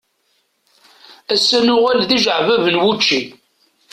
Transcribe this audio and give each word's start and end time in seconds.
Ass-a 1.33 1.59
nuɣal 1.65 1.99
d 2.09 2.11
ijeɛbab 2.17 2.63
n 2.73 2.81
wučči. 2.83 3.21